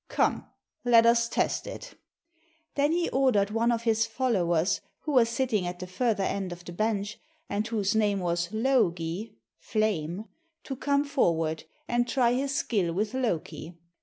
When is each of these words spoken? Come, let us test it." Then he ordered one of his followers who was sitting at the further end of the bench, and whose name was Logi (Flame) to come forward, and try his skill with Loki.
Come, 0.07 0.47
let 0.83 1.05
us 1.05 1.29
test 1.29 1.67
it." 1.67 1.93
Then 2.73 2.91
he 2.91 3.07
ordered 3.11 3.51
one 3.51 3.71
of 3.71 3.83
his 3.83 4.07
followers 4.07 4.81
who 5.01 5.11
was 5.11 5.29
sitting 5.29 5.67
at 5.67 5.77
the 5.77 5.85
further 5.85 6.23
end 6.23 6.51
of 6.51 6.65
the 6.65 6.71
bench, 6.71 7.19
and 7.47 7.67
whose 7.67 7.93
name 7.93 8.19
was 8.19 8.51
Logi 8.51 9.35
(Flame) 9.59 10.25
to 10.63 10.75
come 10.75 11.03
forward, 11.03 11.65
and 11.87 12.07
try 12.07 12.33
his 12.33 12.55
skill 12.55 12.93
with 12.93 13.13
Loki. 13.13 13.77